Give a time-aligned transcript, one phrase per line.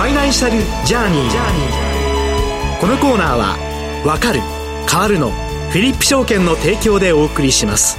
[0.00, 0.56] ファイナンシャル
[0.86, 2.80] ジャーニー。
[2.80, 3.58] このコーナーは
[4.02, 4.40] 「わかる
[4.90, 5.30] 変わるの」
[5.68, 7.98] フィリップ証券の提供でお送りします。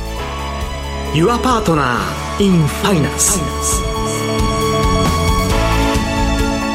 [1.13, 1.99] Your Partner
[2.39, 3.39] in Finance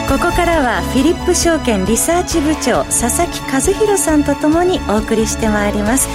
[0.08, 6.08] ここからはフィリップ証券リサーチ部長佐々木和弘さんとともにお送りしてまいります、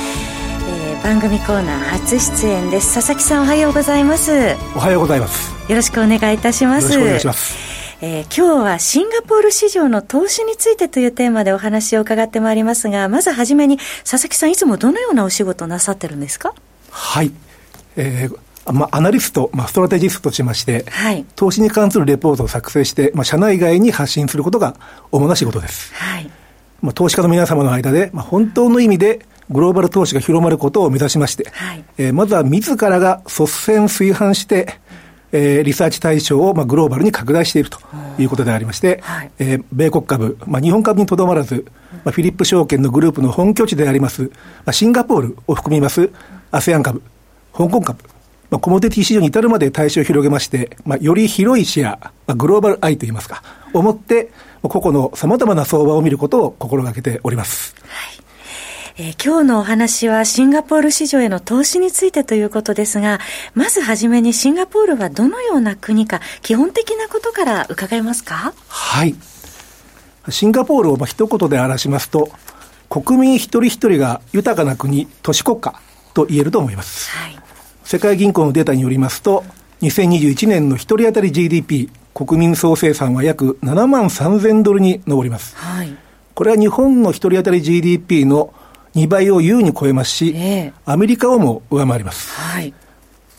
[0.70, 2.96] えー、番組コーナー初出演です。
[2.96, 4.56] 佐々木さんおはようございます。
[4.74, 5.54] おはようございます。
[5.68, 6.84] よろしくお願いいたします。
[6.84, 7.71] よろしくお願いします
[8.04, 16.56] えー、今日はシンガポール市場の投資についてというテーマでお話を伺ってまいりますが、まずはじめに、佐々木さん、いつもどのようなお仕事をなさってるんですか？
[16.90, 17.32] はい。
[17.96, 24.76] えー、まあ、アナリスト、まあ、ストラテジストとしまして、はい、投資に関するレポートを作成して、まあ、社内外に発信することが
[25.12, 25.94] 主な仕事です。
[25.94, 26.32] はい。
[26.82, 34.80] まあ、投資家の皆様の間で、まあ、本当の意味でグローバル投資が広まることを目指しまして、はい、えー、まずは自らが率先垂範して、
[35.32, 37.80] えー、リサーチ対象を、まあ、グローバルに拡大していると
[38.20, 41.66] いうことでありまして、はい、えー、米国株、まあ、日本株にとどまらず、
[42.04, 44.30] まあ、フィリップ証券のグループの本拠地であります、ま
[44.68, 46.10] あ、シンガポールを含みます
[46.52, 47.02] ASEAN 株、
[47.54, 48.04] 香港株、
[48.50, 53.42] まあ、コモディティ市場に至るまで対象を広げまして、まあ、より広いシェア、まあ、グローバルアイといいますか、
[53.74, 57.76] をもって、個々の様々な相場を見ることを心がけております。
[57.88, 58.21] はい
[58.98, 63.20] えー、今日のお話はシンガポール市場への投資についてということですが、
[63.56, 68.54] まずはじめにシンガポールはどのような国か、基本的なことから伺えますか？
[68.68, 69.16] はい。
[70.30, 72.30] シンガポールをまあ一言で表しますと、
[72.90, 75.80] 国民一人一人が豊かな国、都市国家
[76.14, 77.10] と言えると思います。
[77.12, 77.38] はい、
[77.84, 79.46] 世界銀行のデータによりますと、
[79.82, 85.56] 2021年の一人当たり GDP、国民総生産は約7万3000ドルに上ります。
[85.56, 85.96] はい、
[86.36, 88.54] これは日本の一人当たり GDP の
[88.96, 92.32] 2倍を優に超えますし、えー、アメリカをも上回ります。
[92.34, 92.74] はい、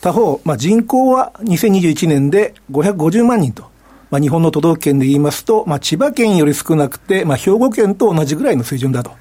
[0.01, 3.63] 他方、まあ、人口は2021年で550万人と、
[4.09, 9.11] まあ、日本の都道府県で言いますと、まあ、千葉県より少なくて、まあ、兵庫県と同じぐらいの水準だと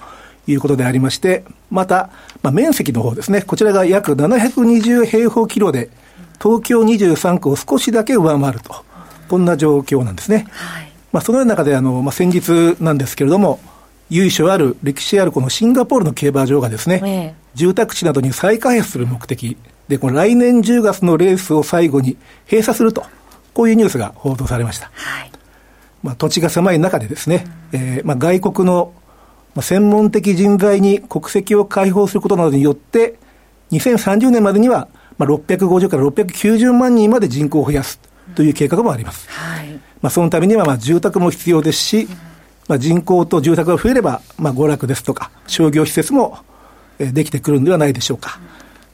[0.47, 2.11] いうことでありまして、また、
[2.43, 5.91] まあ、面積の方ですね、こちらが約720平方キロで、
[6.43, 8.85] 東京23区を少しだけ上回ると、
[9.29, 10.47] こんな状況なんですね。
[10.51, 13.61] はい、まあ、そのような中で、あの、まあ、先日なんですけれども、
[14.11, 19.57] 由緒ある歴史あるこのシンガポールの競馬場がですね、ええ、住宅地などに再開発する目的
[19.89, 23.05] で、この来年10月のレースを最後に閉鎖すると、
[23.53, 24.91] こういうニュースが報道されました。
[24.95, 25.33] はい、
[26.03, 28.93] まあ、土地が狭い中でですね、うん、えー、まあ、外国の
[29.61, 33.19] 専門的人材に国籍を開放することなどによって、
[33.71, 34.89] 2030年までには、
[35.19, 38.01] まあ、650から690万人まで人口を増やす
[38.35, 39.29] という計画もあります。
[39.31, 39.69] はい、
[40.01, 42.32] まあ、そのためには、まあ、住宅も必要ですし、うん
[42.73, 46.39] まあ、人口と住宅が増えれば、まあ、娯楽ですとか、商業施設も、
[46.99, 48.41] え、できてくるんではないでしょうか。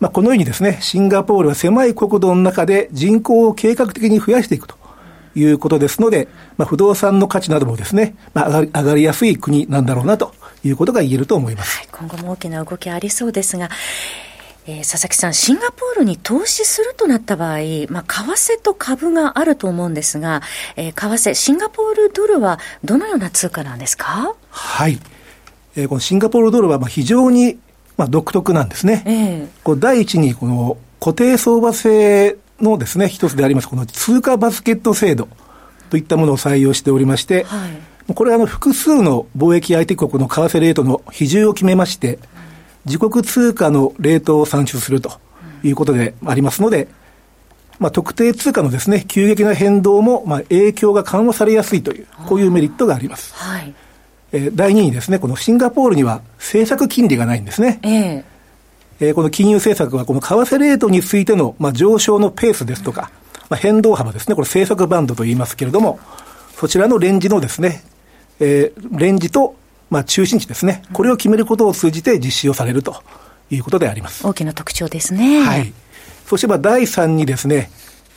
[0.01, 4.75] まあ、このようにですね、シンガポールは狭い国土の中で人口を計画的に増やしていくと
[5.37, 10.35] いうことですので、まあ、不動産の価値などもですね、まあ、上がり上がりやすい国なんだろうなと
[10.65, 11.79] いうことが言えると思います。
[11.79, 13.71] はい、今後も大きな動きありそうですが、
[14.71, 17.59] えー、佐々木さん、シンガポールに投資するとなった場合、
[17.89, 20.43] まあ、為替と株があると思うんですが、
[20.77, 24.35] えー、為替、シンガポールドルはどのような通貨なんですか？
[24.51, 25.01] はい。
[25.75, 27.59] えー、このシンガポールドルはまあ非常に
[27.97, 29.03] まあ独特なんですね。
[29.07, 35.29] えー、こう第一に、この固定相場制のですね、一つであります、この通貨バスケット制度
[35.89, 37.69] といったものを採用しておりまして、は
[38.11, 42.19] い、これはあの複数の貿易相手国の為替レートの比重を決めまして、
[42.89, 45.13] 自国通貨のレートを算出すると
[45.63, 46.89] いうことでありますので、
[47.79, 53.35] まあ、特定通貨のですね、急激な変動も、まあ、影響が緩和されやすいという、こういうメリットがあります。
[53.35, 53.75] はい。
[54.33, 57.79] えー、第2にですね、このシンガポールには政策金利がないんですね。
[57.83, 58.25] ええ
[59.01, 63.11] えー、この金融政策は、この為替レートについての、まあ、上昇のペースですとか、
[63.49, 66.01] まあ、変動幅ですね、これ政策バンドと言いますけれども、
[66.57, 67.85] そちらのレンジのですね、
[68.41, 69.55] えー、レンジと
[69.91, 73.03] まあ、中心地ですね、これを決めることを通じて実施をされると
[73.51, 74.27] いうことであります。
[74.27, 75.41] 大きな特徴ですね。
[75.41, 75.73] はい。
[76.27, 77.71] そして、まあ、第3にですね、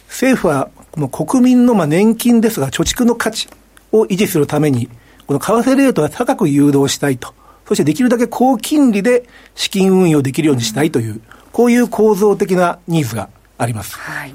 [0.08, 3.48] 政府は、この国民のまあ年金ですが、貯蓄の価値
[3.94, 4.90] を維持するために、
[5.26, 7.34] この為替レートは高く誘導したいと。
[7.66, 9.24] そしてできるだけ高金利で
[9.56, 11.22] 資金運用できるようにしたいという、
[11.54, 13.96] こういう構造的なニーズがあります。
[13.96, 14.34] はい。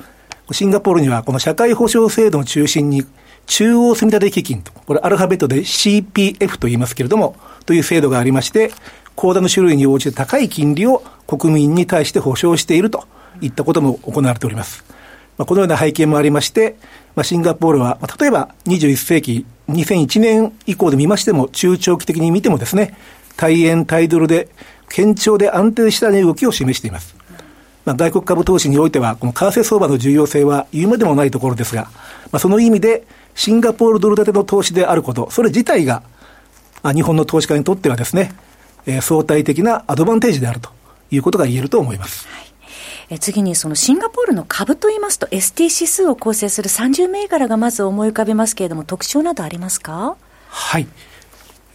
[0.53, 3.05] シンガポールには、この社会保障制度の中心に、
[3.47, 8.73] 中央積立基金と、これアルファベットで CPF と言いますけれども、という制度がありまして、
[9.15, 13.07] 口座の種類に応じて高い金利を国民に対して保証していると
[13.41, 14.85] いったことも行われております。
[15.39, 16.77] まあ、このような背景もありまして、
[17.15, 22.97] まあ、シンガポールは、まあ、例えば21世紀、2001年以降で見ましても、中長期的に見てもですね、
[23.37, 24.49] 対円、対ドルで、
[24.89, 27.17] 堅調で安定した値動きを示しています。
[27.85, 31.83] まあ、外国株投資においては、この為替相場の重要性は言うまでもないところですが、
[32.33, 36.03] まあ、その意味で、シンガポールドル建ての投資であること、それ自体が、
[36.83, 38.33] まあ、日本の投資家にとってはですね、
[38.87, 40.77] えー、相対的なアドバンテージであると。
[41.11, 42.27] いうことが言えると思います。
[42.29, 42.47] はい。
[43.09, 50.17] え次にそのシンガポールの株といいますと ST 指数を構成する30銘柄がまず思い浮かびますけれども特徴などありますか？
[50.49, 50.89] はい。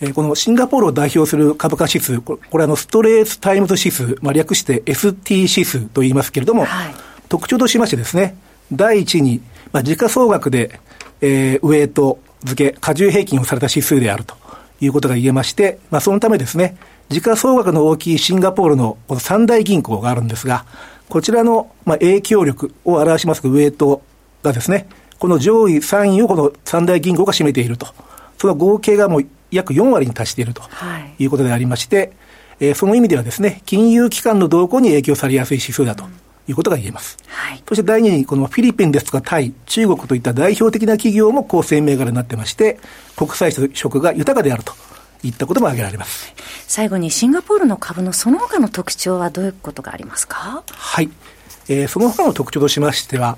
[0.02, 6.96] えこのシンガポールを代表する株価指数、これ、あの、ストレートタイムズ指数、まあ、略して ST 指数と言いますけれども、はい、
[7.30, 8.36] 特徴としましてですね、
[8.72, 9.42] 第一に、
[9.72, 10.80] まあ、時価総額で、
[11.22, 14.36] えー、ウェイト付け、過重平均をされた指数であると
[14.80, 16.78] いうことが言えまして、まあ、そのためですね、
[17.10, 20.66] 時価総額の大きいシンガポールの三大銀行があるんですが、
[21.10, 24.02] こちらの、まあ、影響力を表しますウェイト
[24.44, 24.88] がですね、
[25.20, 27.88] この上位3位をこの三大銀行が占めていると。
[28.40, 30.64] その合計がもう約4割に達していると
[31.20, 32.12] いうことでありまして、はい、
[32.62, 36.06] えー、その意味ではですね、金融機関の動向に影響されやすい指数だと。
[36.48, 37.18] いうことが言えます。
[37.28, 42.80] はい、そして第二に、このフィリピンですとかタイ、中国といった代表的な企業も構成銘柄になってまして、
[43.16, 44.74] 国際色が豊かであると
[45.24, 46.34] いったことも挙げられます。
[46.68, 50.64] 最後にシンガポールの株のその他の特徴はどういうことがありますか？
[50.68, 51.10] はい。
[51.68, 53.38] えー、その他の特徴としましては、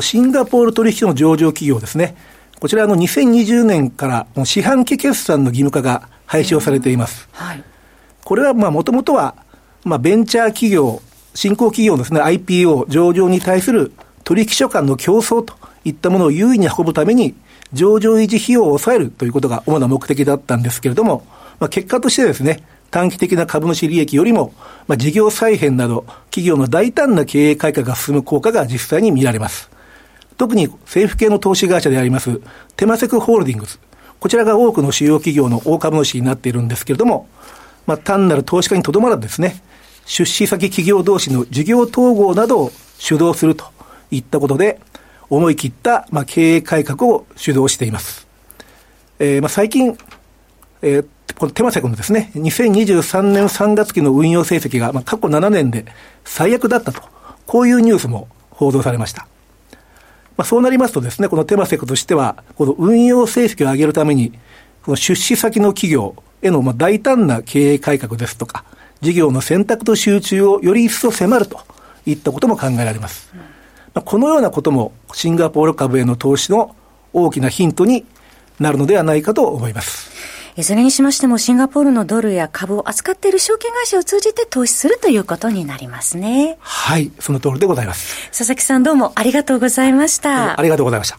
[0.00, 2.16] シンガポール取引所の上場企業ですね。
[2.60, 7.28] こちらの2020年から四半期決算の義務化が廃止をされています。
[7.32, 7.64] はい、
[8.24, 9.34] これはまあもともとは、
[9.82, 11.02] まあベンチャー企業、
[11.34, 13.92] 新興企業のですね、IPO 上場に対する
[14.22, 15.54] 取引所間の競争と
[15.84, 17.34] いったものを優位に運ぶために、
[17.72, 21.26] 上場維持費用を抑えるということが主な目的だったんですけれども、
[21.58, 24.54] まあ、結果としてですね、短期的な株主利益よりも、
[24.86, 29.70] まあ、事業再編など、企業の大胆な経営改革が進む効果が実際に見られます。
[30.36, 32.40] 特に政府系の投資会社であります、
[32.76, 33.80] テマセクホールディングス。
[34.20, 37.28] こちらが多くの主要企業の大株主になっているんですけれども、
[37.86, 39.60] まあ、単なる投資家にとどまらずですね、
[40.06, 43.66] 出資先企業同士の事業統合などを主導すると
[44.10, 44.80] いったことで、
[45.30, 48.26] 思い切った、まあ、経営改革を主導しています。
[49.18, 49.96] えー、まあ、最近、
[50.82, 51.06] えー、
[51.38, 55.86] このテマセクのですね、2023年3月期の運用成績が、まあ、過去7年で
[56.24, 57.02] 最悪だったと、
[57.46, 59.26] こういうニュースも報道されました。
[60.36, 64.32] まあ、そうなりますとですね、このテマセクとしては、この運用成績を上げるために、
[64.84, 68.64] この出資先の企業へのまあ大胆な経営改革ですとか、
[69.04, 71.60] 事業の選択と集中をより一層迫ると
[72.06, 73.30] いったことも考えられます。
[73.94, 76.74] まあ、このようなこともシンガポール株への投資の
[77.12, 78.04] 大きなヒントに
[78.58, 80.10] なるのではないかと思います。
[80.56, 86.58] いずれにしましてもシンガポールのドルや株を扱っている証券会社を通じて投資するということになりますね。
[86.60, 88.28] はい、その通りでございます。
[88.28, 90.58] 佐々木さんどうもありがとうございました。
[90.58, 91.18] ありがとうございました。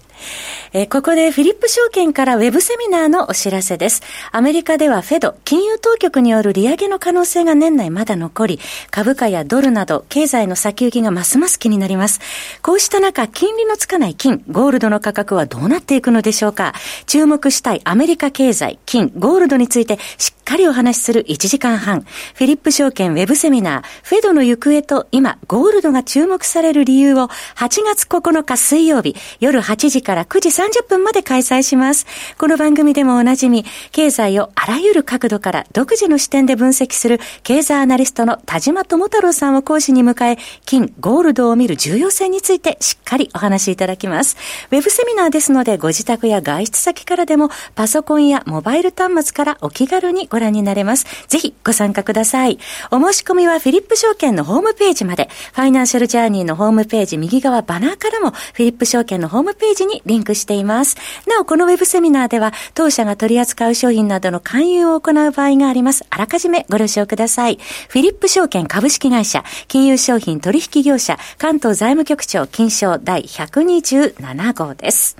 [0.73, 4.01] えー、ここでフィリップ証券からウェブセミナーのお知らせです。
[4.31, 8.59] アメリカではフェド、金融当局による利上げの可能性が年内まだ残り、
[8.91, 12.19] 株価やドルなど経済の先行きがますます気になります。
[12.61, 16.73] こうした中、金利のつかない金、ゴールドの価格はどうなっていくのでしょうか
[17.07, 22.01] 注目したいアメリカ経済、金、ゴールドについてしっかりお話しする1時間半。
[22.01, 32.05] フィリップ証券ウェブセミナー、フェドの行方と今、ゴールドが注目される理由を8月9日水曜日、夜8時から9時30分まで開催します。
[32.37, 44.37] この番組でもおなじみ、経済をあらゆる角度から独自の視点で分析する経済アナリストの田島智太郎さんを講師に迎え、金、ゴールドを見る重要性についてしっかりお話しいただきます。
[44.69, 51.05] ウェブセミナーですので、ご自宅や外出先からでも、パソコンやモバイル端末からお気軽にご覧になれます。
[51.29, 52.59] ぜひご参加ください。
[52.91, 60.97] お申し込みはフィリップ証券のホームページまで、ファイナンシャルジャーニーのホームページ右側バナーからも、フィリップ証券のホームページにリンクしています。
[61.25, 66.03] なお、このウェブセミナーでは、当社が取り扱う商品などの勧誘を行う場合があります。
[66.09, 67.57] あらかじめご了承ください。
[67.87, 75.15] フィリップ証券株式会社、金融商品取引業者、関東財務局長、金賞第127号です。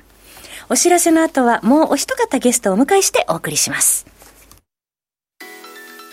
[0.67, 4.14] お知らせの後は、もうお一方ゲストをお迎えしてお送りします。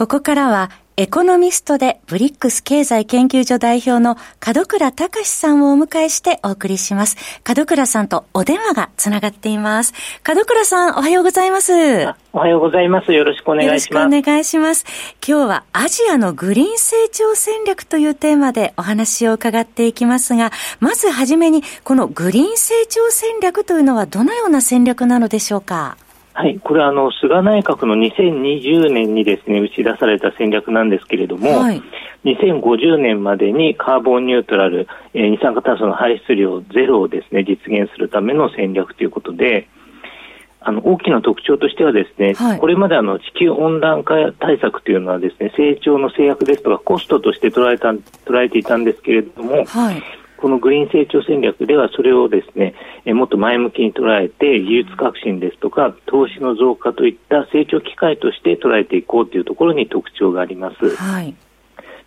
[0.00, 7.18] ここからはエコノミストでブリックス経済研究所代表の門倉隆さんをお迎えしてお送りします。
[7.46, 9.92] 門倉さんとお電話がつながっています。
[10.26, 11.74] 門倉さん、おはようございます。
[12.32, 13.12] おはようございます。
[13.12, 13.74] よろしくお願いします。
[13.74, 14.86] よろしくお願いします。
[15.26, 25.98] 今日はアジアのグリーン成長戦略というテーマでお話を伺っていきますが、まずはじめに、このグリーン成長戦略というのはどのような戦略なのでしょうか？
[26.40, 31.82] はい、これはあの菅内閣の2020年にですね打ち出された戦略なんですけれども、はい、
[32.24, 39.68] 2050年までにカーボンニュートラル、えー、二酸化炭素の排出量ゼロをですね実現するための戦略ということで、
[40.60, 47.88] あの大きな特徴としてはですね、はい、これまであの地球温暖化対策というのはですね成長の制約ですとかコストとして捉えた
[48.24, 50.02] 捉えていたんですけれども、はい
[50.40, 60.96] このグリーン成長戦略ではそれをですね、えもっと前向きに捉えて技術革新ですとか投資の増加といった成長機会として捉えていこうというところに特徴があります。
[60.96, 61.34] はい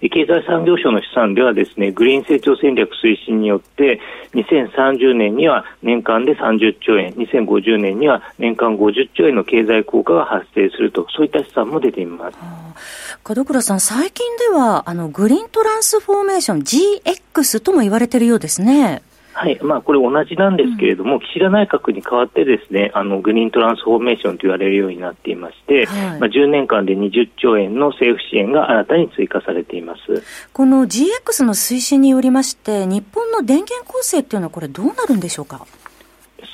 [0.10, 4.02] 経済産業省の試算ではですねグリーン成長戦略推進によって
[4.34, 13.03] 2030年には年間で30兆円2050年には年間50兆円の経済効果が発生するとそういった試算も出ています。
[13.26, 19.02] 門倉さん、最近ではあのグリーントランスフォーメーション GX とも言われているようですね。
[19.32, 30.24] はい、まあ、これ同じなんですけれども、うん、岸田内閣に代わってですね、あの、グリーントランスフォーメーションと言われるようになっていまして、はい、まあ、10年間で20兆円の政府支援が新たに追加されています。
[30.54, 35.66] この GX の推進によりまして、日本の電源構成っていうのはこれどうなるんでしょうか？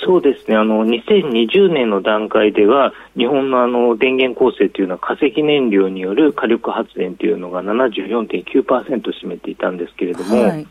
[0.05, 10.67] そうですね、あの2020年の段階では、日本のあの電源構成というのは化石燃料による火力発電というのが74.9%占めていたんですけれども、はい。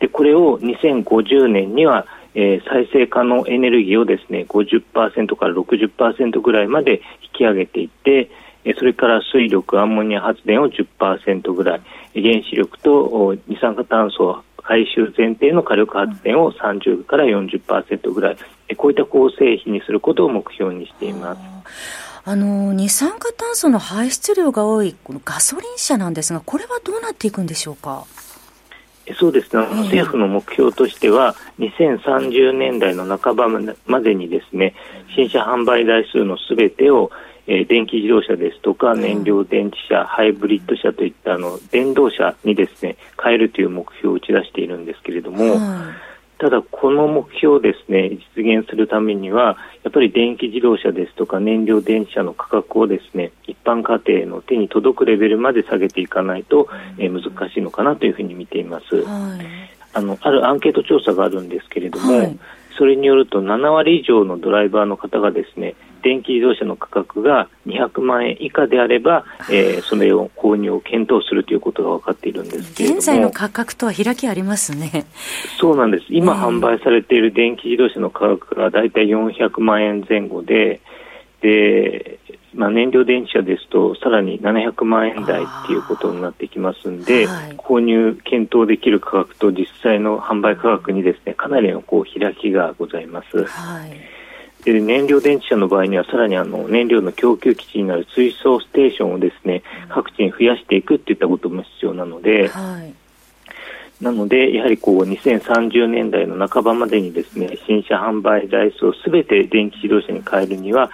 [0.00, 8.30] でこれを2050年には、えー、再生可能エネルギーをですね50%から60%ぐらいまで引き上げていって、
[8.78, 11.80] それから水力、アンモニア発電を10%ぐらい、
[12.14, 18.36] 原子力と二酸化炭素回収前提の火力発電を30から40%ぐらい、
[18.76, 21.40] こういった構成比にすることを目標にしています。
[22.26, 28.06] あの二酸化炭素の排出量が多いこのガソリン車なんですが、これはどうなっていくんでしょうか？
[29.18, 33.48] そうですね、政府の目標としては、2030年代の半ば
[33.86, 34.74] までにですね
[35.14, 37.10] 新車販売台数のすべてを、
[37.46, 45.56] えー、電気自動車ですとか燃料電池車、ハイブリッド車といったあの電動車にですね変えるという目標を打ち出しているんですけれども、
[46.38, 58.96] ただ、この目標をですね実現するためにはやっぱり電気自動車ですとか燃料電池車の価格をですね一般家庭の手に届くレベルまで下げていかないと、えー、難しいのかなというふうに見ています。
[58.96, 59.46] はい、
[59.92, 62.38] あのあるアンケート調査があるんですけれども、はい
[62.76, 72.98] それによると7割以上のドライバーの方がですね電気自動車の価格が200万円以下であれば、えー、それを購入を検討するということが分かっているんですけれども。
[72.98, 75.06] 現在の価格とは開きありますね。
[75.58, 76.04] そうなんです。
[76.10, 80.80] 今販売されている電気自動車の価格が大体400万円前後で
[81.40, 82.18] で
[82.54, 93.44] まあ、燃料電池車ですとさらに700万円台っていうことになってきますんで、はい、購入検討できる価格と実際の販売価格にですねかなりのこう開きがございます。
[93.44, 93.90] はい。
[94.64, 102.94] で燃料電池車の場合にはさらにあの燃料の供給基地になる水素ステーションをですね各地に増やしていくといったことも必要なので、はい、
[104.02, 110.90] なのでやはりこう2030年代の半ばまでにですね新車販売台数をすべて電気自動車に変えるには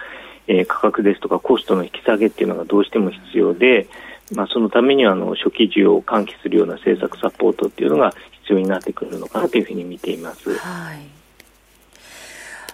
[0.47, 3.87] えー、価格ですとかコストの引き下げっていうのがどうしても必要で、
[4.33, 10.53] まあ、そのためにはあの初期需要を喚起するような政策サポートっていうのが必要になってくるのかなというふうに見ています。
[10.55, 10.97] はい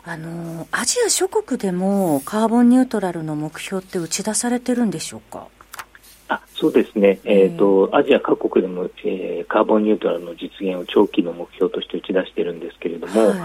[0.09, 5.47] あのアジア諸国でもカーボンニュートラルの目標って打ち出されてるんでしょうか？
[6.29, 13.37] あそうですね、えーと、アジア各国でも、えー、カーボンニュートラルの実現を長期の目標として打ち出しているんですけれども、はい、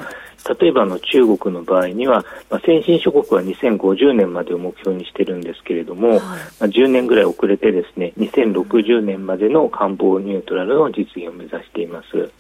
[0.61, 6.27] 例えばの中国の場合には、まあ、先進諸国は2050年までを目標にしているんですけれども、はい、ま
[6.61, 12.17] あ、10年ぐらい遅れてですね2060年までのカーボンニュートラルの実現を目指しています。
[12.17, 12.31] はい。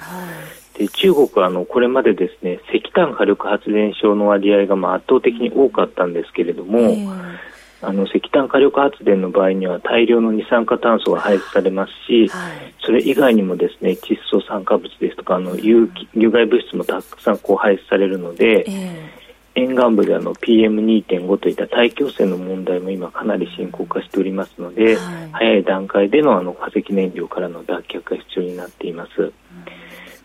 [0.79, 7.52] で中国はあのこれまでですね石炭火力発電所の割合がまあ圧倒的に多かったんですけれども、えー
[7.83, 19.23] あの石炭火力発電の場合には大量の二酸化炭素が排出されますし、はい、それ以外にもですね窒素酸化物ですとかあの有有害物質もたくさんこう排出されるので、え
[19.55, 29.33] 沿岸部であの PM2.5 といった大気汚染の問題も今かなり深刻化しておりますので、はい、早い段階でのあの化石燃料からの脱却が必要になっています。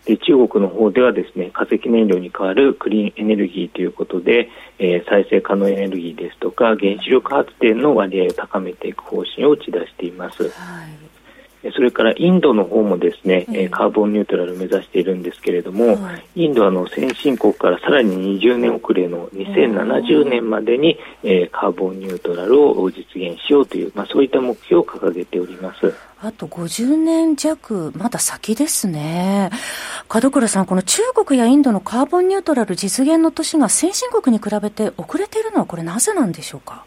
[0.08, 4.48] で中国の方ではですね化石燃料に代わるクリーンエネルギーということで、
[4.78, 10.44] えー、再生可能エネルギーですとか原子力発電の割合を高めていく方針を打ち出しています。
[10.44, 11.18] はい
[11.74, 25.92] それからインドの方もですね、えー、カーボンニュートラルを目指しているんですけれども、はい、インドはの先進国からさらに20年遅れの2070年までに、えー、カーボンニュートラルを実現しようという、まあ、そういった目標を掲げております。
[26.20, 29.50] あと50年弱、まだ先ですね。
[30.12, 36.84] 門倉さん、この中国やインドのカーボンニュートラル実現の年が先進国に比べて遅れているのは、これなぜなんでしょうか？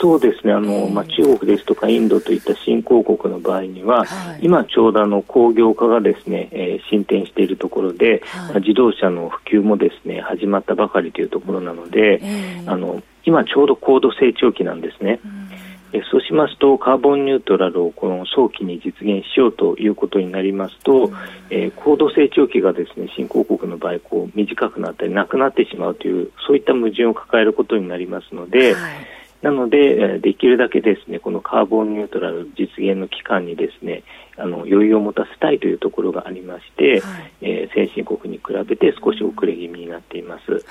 [0.00, 15.20] そうですねあの、まあ、中国ですとかインドといった新興国の場合には、はい、今ちょうどあの工業化がですね、えー、進展しているところで、はい、自動車の普及もですね始まったばかりというところなので、えー、あの今ちょうど高度成長期なんですね。
[15.52, 15.67] え
[16.10, 21.14] そうしますとカーボンニュートラルをこの早期に実現しようということになりますと、うん、
[21.50, 29.06] えー、高度成長期がですね新興国の場合こう短くなったりなくなってしまうというそういった矛盾を抱えることになりますので、はい。
[29.42, 34.02] なので、できるだけですねこのカーボンニュートラル実現の期間にですね
[34.36, 40.52] あの余裕を持たせたいというところがありまして、はい、えー、先進国に比べて少し遅れ気味になっています。
[40.52, 40.62] はい、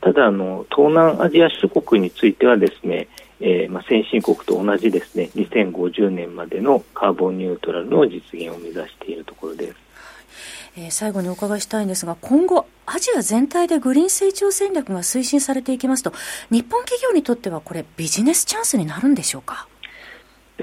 [0.00, 3.08] ただあの東南アジア諸国についてはですね
[3.40, 9.76] えーまあ、先進国と同じですね2050年までのカーボンニュートラルの実現を目指しているところです。
[10.76, 16.12] えー、最後にお伺いしたいんですが、今後、アジア全体でグリーン成長戦略が推進されていきますと、
[16.50, 19.66] 日本企業にとってはこれ、ビジネスチャンスになるんでしょうか？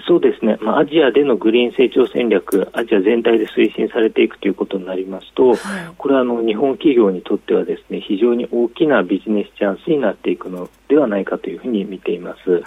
[0.08, 5.58] そうですね、まあ、アジアでのグリーン成長戦略、アジア全体で推進されていくということになりますと、はい、
[5.98, 12.52] これはあの日本企業にとってはですね非常に大きなビジネスチャンスになっていくのではないかというふうに見ています。
[12.52, 12.64] はい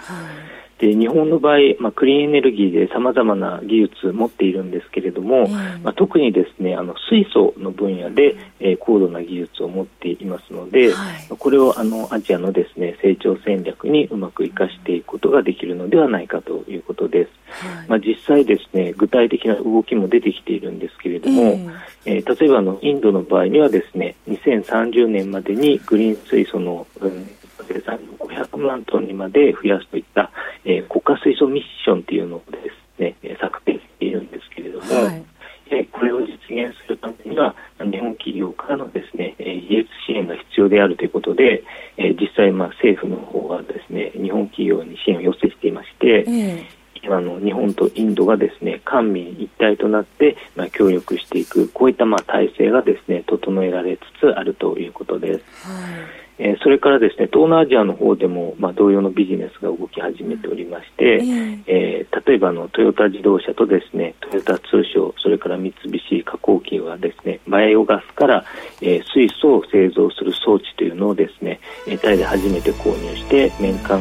[0.79, 5.51] で日本の場合、まあ、クリーンエネルギーでさまざまな技術を持っているんですけれども、うん、
[5.83, 17.31] まあ、特にですねあの水素の分野で、えー、高度な技術を持っていますので、はい、これをあのアジアのですね成長戦略にうまく生かしていくことができるのではないかということです。
[17.65, 21.71] はい、まあ、実際ですね具体的な動きも出てきているんですけれども、えー、
[22.05, 27.29] えー、例えばあのインドの場合にはですね2030年までにグリーン水素の、うん
[27.71, 30.31] 生産500万トンにまで増やすといった、
[30.65, 32.57] えー、国家水素ミッションというのをで
[32.97, 35.25] すね、策定しているんですけれども、はい、
[35.71, 41.63] えこれを実現するためには、日本企業からのですね、技術支援が必要であるということで、
[41.97, 46.65] え実際、まあ、政府の方はですね、日本企業に支援を要請していまして、え
[47.07, 55.45] あの日本とインドがですね官民一体となって、まあ、協力していくこういったまあ体制がですね整えられつつあるということです。
[55.65, 68.45] はいえー、それからですね東南アジアの方でも、まあ、同様のビジネスが動き始めておりまして、えー、えー、例えばのトヨタ自動車とですねトヨタ通商それから三菱加工機はですねバイオガスから、
[68.81, 71.59] えー、水素を製造する装置というのをですね
[72.01, 73.99] タイで初めて購入して年間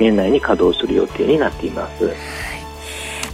[0.00, 2.65] 年内に稼働する予定になっています。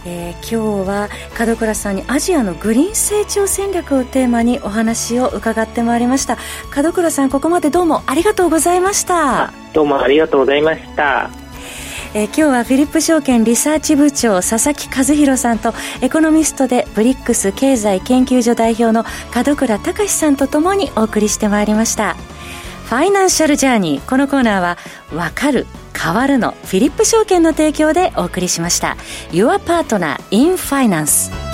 [0.05, 6.37] えー、今日は門倉さんにアジアのグリーン成長戦略をテーマにお話を伺ってまいりました。
[6.75, 9.53] 門倉さんここまでどうもありがとうございました。
[9.73, 11.29] どうもありがとうございました。
[12.15, 22.15] えー、今日はフィリップ証券リサーチ部長佐々木和弘さんとエコノミストでブリックス経済研究所代表の門倉隆さんとともにお送りしてまいりました
[22.85, 24.09] ファイナンシャルジャーニー。
[24.09, 24.77] このコーナーは
[25.13, 25.65] 「わかる
[25.97, 28.97] 変わるのフィリップ証券の提供でお送りしました。
[29.31, 31.52] Your Partner in Finance